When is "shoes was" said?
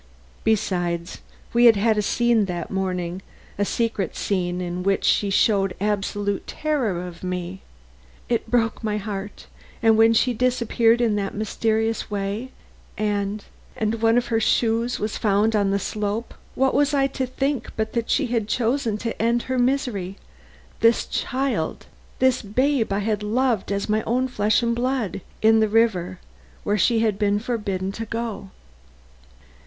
14.39-15.19